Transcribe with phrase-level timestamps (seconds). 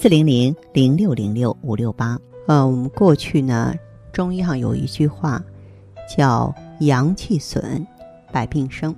[0.00, 2.18] 四零零零六零六五六八。
[2.46, 3.74] 呃，我们过去呢，
[4.12, 5.42] 中医上有一句话，
[6.14, 7.86] 叫“阳气损，
[8.30, 8.94] 百病生”。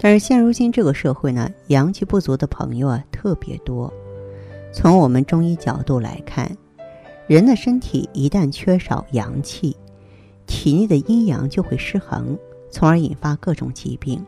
[0.00, 3.92] 但是现如今这个社会呢，阳气不足的朋友啊特别多。
[4.72, 6.50] 从我们中医角度来看，
[7.26, 9.76] 人的身体一旦缺少阳气，
[10.46, 12.38] 体内的阴阳就会失衡，
[12.70, 14.24] 从而引发各种疾病。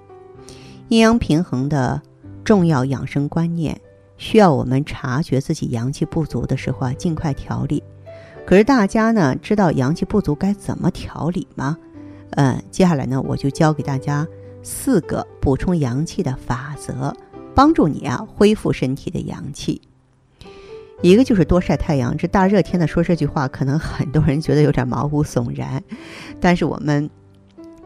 [0.89, 2.03] 阴阳平衡的
[2.45, 3.81] 重要养生观念。
[4.19, 7.83] 需要我们察觉自己阳气不足的时候啊，尽快调理。
[8.45, 11.79] 可是大家呢，知道阳气不足该怎么调理吗？
[12.31, 14.27] 嗯，接下来呢，我就教给大家
[14.63, 17.15] 四个补充阳气的法则，
[17.55, 19.81] 帮助你啊恢复身体的阳气。
[21.01, 22.17] 一个就是多晒太阳。
[22.17, 25.83] 这大热天的说这句话，可能很多人觉得有点毛骨悚然。
[26.41, 27.09] 但是我们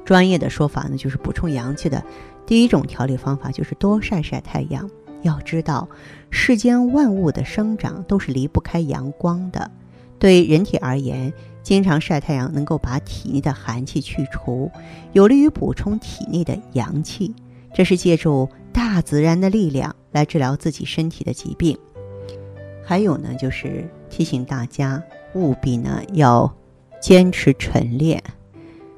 [0.05, 2.03] 专业的说法呢，就是补充阳气的
[2.47, 4.89] 第一种调理方法，就是多晒晒太阳。
[5.23, 5.89] 要知道，
[6.31, 9.71] 世间万物的生长都是离不开阳光的。
[10.19, 14.71] 对人体而言，经常晒太阳能够把体内的寒气去除，
[15.13, 17.35] 有利于补充体内的阳气。
[17.75, 21.77] 这是借助大自然的力量来治疗自己身体的疾病。
[22.85, 25.03] 还有呢，就是提醒大家
[25.35, 26.53] 务必呢要
[27.01, 28.23] 坚持晨练。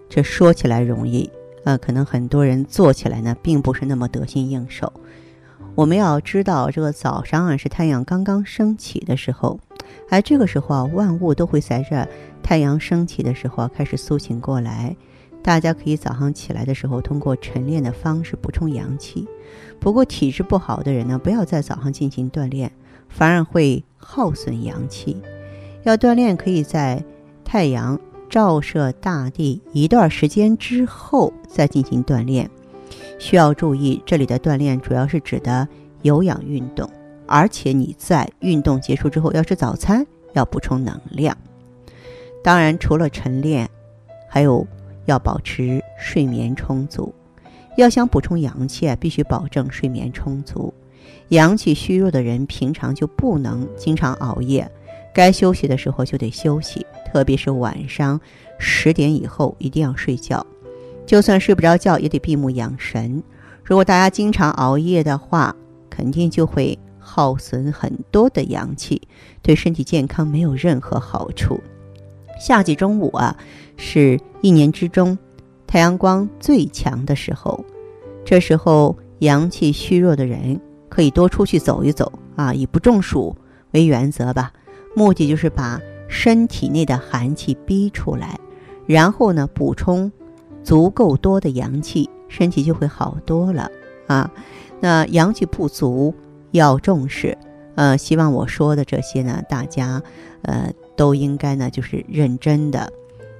[0.08, 1.30] 这说起来容易，
[1.64, 4.92] 呃，可能很多人做起来呢并不是那么得心应手。
[5.74, 9.58] 我们要知道，这个早上啊是太阳刚刚升起的时候，
[10.08, 12.08] 哎，这个时候啊，万物都会随着
[12.44, 14.94] 太阳升起的时候开始苏醒过来。
[15.42, 19.26] 大家可以早上起来的时候，通过晨练的方式补充阳气。
[19.80, 22.70] 不过体质不好的人呢，不要在早上进行锻炼，
[23.08, 25.20] 反而会耗损阳气。
[25.82, 27.04] 要锻炼，可以在
[27.44, 28.00] 太阳
[28.30, 32.48] 照射大地一段时间之后再进行锻炼。
[33.24, 35.66] 需要注意，这里的锻炼主要是指的
[36.02, 36.86] 有氧运动，
[37.26, 41.34] 而且你在运动结束之后要吃早餐，要补充能量。
[42.42, 43.66] 当然，除了晨练，
[44.28, 44.66] 还有
[45.06, 47.14] 要保持睡眠充足。
[47.78, 50.74] 要想补充阳气，必须保证睡眠充足。
[51.28, 54.70] 阳气虚弱的人，平常就不能经常熬夜，
[55.14, 58.20] 该休息的时候就得休息，特别是晚上
[58.58, 60.44] 十点以后一定要睡觉。
[61.06, 63.22] 就算睡不着觉，也得闭目养神。
[63.62, 65.54] 如果大家经常熬夜的话，
[65.88, 69.00] 肯定就会耗损很多的阳气，
[69.42, 71.60] 对身体健康没有任何好处。
[72.40, 73.36] 夏季中午啊，
[73.76, 75.16] 是一年之中
[75.66, 77.64] 太阳光最强的时候，
[78.24, 83.36] 这时候阳气虚弱的人可以多出去走一走啊，以不中暑
[83.72, 84.52] 为原则吧。
[84.96, 88.38] 目的就是把身体内的寒气逼出来，
[88.86, 90.10] 然后呢补充。
[90.64, 93.70] 足够多的阳气，身体就会好多了
[94.08, 94.30] 啊。
[94.80, 96.12] 那阳气不足
[96.50, 97.36] 要重视。
[97.76, 100.02] 呃，希望我说的这些呢，大家
[100.42, 102.92] 呃都应该呢就是认真的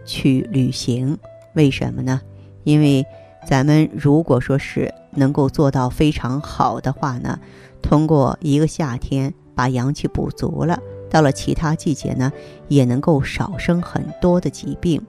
[0.05, 1.17] 去履行。
[1.55, 2.21] 为什么呢？
[2.65, 3.07] 因为
[3.47, 7.39] 咱们如果说是能够做到非常好的话呢，
[7.81, 12.33] 通过一个夏天把阳气补足了，到了其他季节呢，
[12.67, 15.01] 也能够少生很多的疾病。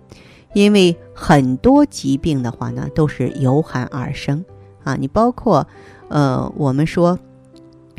[0.56, 4.44] 因为很多疾病的话呢，都是由寒而生
[4.86, 4.96] 啊。
[4.96, 5.68] 你包括，
[6.08, 7.20] 呃，我们说，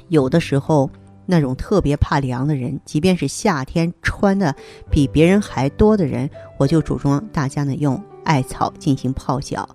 [0.08, 0.88] 有的时候
[1.26, 4.56] 那种特别怕凉的人，即便是夏天穿的
[4.90, 9.68] 比别人还多的人，我就主张大家呢用艾草进行泡脚。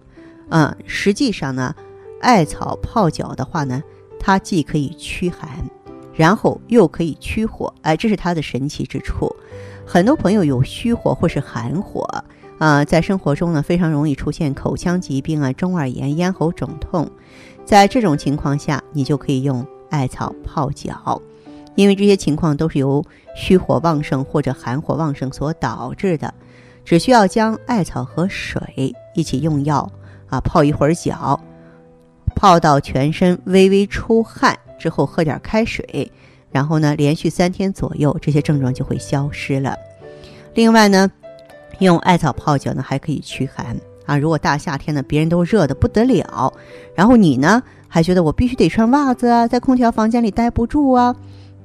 [0.49, 1.75] 嗯，实际上呢，
[2.19, 3.83] 艾草泡脚的话呢，
[4.19, 5.47] 它既可以驱寒，
[6.15, 9.31] 然后又可以驱火，哎，这是它的神奇之处。
[9.85, 12.07] 很多朋友有虚火或是寒火。
[12.61, 17.09] 啊，在生活中呢，非常容易出现口腔疾病啊、中耳炎、咽喉肿痛。
[17.65, 21.19] 在这种情况下，你就可以用艾草泡脚，
[21.73, 23.03] 因为这些情况都是由
[23.35, 26.31] 虚火旺盛或者寒火旺盛所导致的。
[26.85, 29.91] 只需要将艾草和水一起用药
[30.29, 31.41] 啊，泡一会儿脚，
[32.35, 36.11] 泡到全身微微出汗之后，喝点开水，
[36.51, 39.75] 然后呢，连续三天左右，这些症状就会消失了。
[40.53, 41.11] 另外呢。
[41.85, 43.75] 用艾草泡脚呢，还可以驱寒
[44.05, 44.17] 啊！
[44.17, 46.53] 如果大夏天呢别人都热的不得了，
[46.95, 51.15] 然后你呢还觉得我必须得穿袜子啊，在空调房间里待不住啊，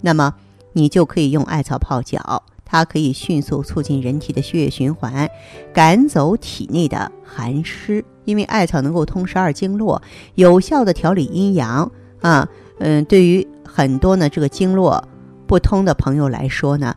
[0.01, 0.35] 那么
[0.73, 5.29] 你就可以用艾草泡脚，它可以迅速促进人体的血液循环，
[5.73, 8.05] 赶走体内的寒湿。
[8.25, 10.03] 因为艾草能够通十二经络，
[10.35, 11.91] 有效的调理阴阳
[12.21, 12.49] 啊。
[12.79, 15.03] 嗯，对于很多呢这个经络
[15.47, 16.95] 不通的朋友来说呢，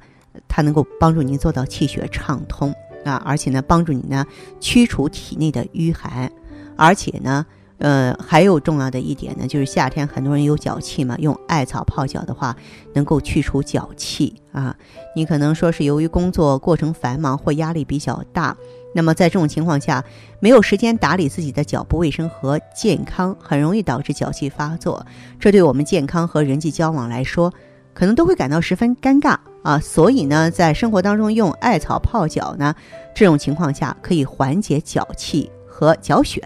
[0.48, 2.74] 它能够帮助您做到气血畅通
[3.06, 4.26] 啊，而且呢帮助你呢
[4.60, 6.32] 驱除体内的淤寒，
[6.76, 7.46] 而且呢。
[7.82, 12.54] 呃，还有重要的一点呢，就是夏天很多人有脚气嘛，用艾草泡脚的话，
[12.94, 14.76] 能够去除脚气啊。
[15.16, 18.54] 你可能说是由于工作过程繁忙或压力比较大，
[18.94, 20.04] 那么在这种情况下，
[20.42, 25.06] 没有时间打理自己的脚部卫生和健康，很容易导致脚气发作。
[25.40, 27.54] 这对我们健康和人际交往来说，
[27.94, 29.80] 可能都会感到十分尴尬啊。
[29.80, 32.74] 所以呢，在生活当中用艾草泡脚呢，
[33.16, 36.42] 这种情况下可以缓解脚气和脚癣。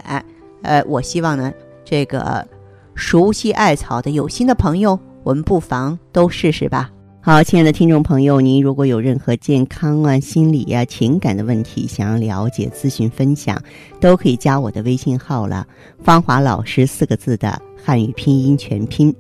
[0.62, 1.52] 呃，我希望呢，
[1.84, 2.48] 这个
[2.96, 6.90] 熟悉艾草的有心的朋友，我们不妨都试试吧。
[7.26, 13.58] 好，亲爱的听众朋友，您如果有任何健康啊、心理呀、情感的问题，想要了解、咨询、分享，
[14.02, 15.66] 都可以加我的微信号了。
[16.04, 19.16] 芳华老师四个字的汉语拼音全拼。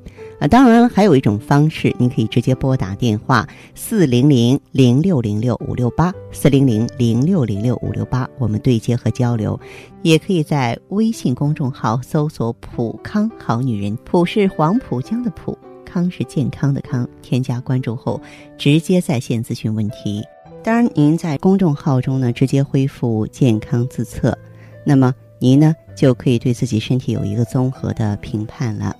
[0.49, 9.57] 当然，还有一种方式，您可以直接拨打电话四零零零六零六五六八四零零零六零六五六八，我们对接和交流。
[10.01, 17.07] 也可以在微信公众号搜索“普康好女人”，普是黄浦江的浦，康是健康的康。
[17.21, 18.19] 添加关注后，
[18.57, 20.21] 直接在线咨询问题。
[20.61, 24.37] 当然，您在公众号中呢，直接恢复健康自测，
[24.85, 28.93] 那么您呢就可以对自己身体有一个综合的评判了。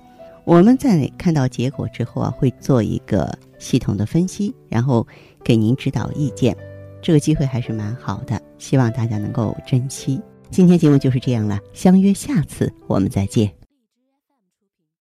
[0.44, 5.06] 我们在看到结果之后啊，会做一个系统的分析，然后
[5.42, 6.56] 给您指导意见。
[7.00, 10.20] 这个机会还是蛮好的，希望大家能够珍惜。
[10.50, 13.63] 今天节目就是这样了，相约下次我们再见。